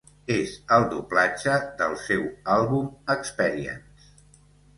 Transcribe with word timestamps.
És 0.35 0.53
el 0.77 0.85
doblatge 0.93 1.57
del 1.81 1.93
seu 2.07 2.25
àlbum 2.55 2.89
"Experience". 3.17 4.43